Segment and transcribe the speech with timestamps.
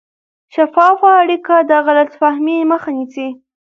[0.55, 3.27] شفافه اړیکه د غلط فهمۍ مخه نیسي.